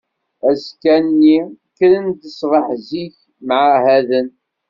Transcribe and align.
Azekka-nni, 0.49 1.39
kkren-d 1.47 2.21
ṣṣbeḥ 2.35 2.67
zik, 2.87 3.17
mɛahaden. 3.47 4.27